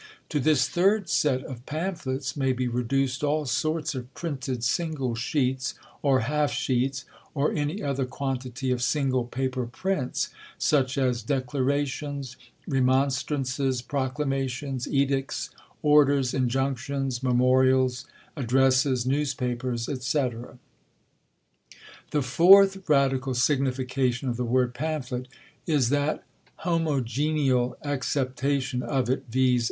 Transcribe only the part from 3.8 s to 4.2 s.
of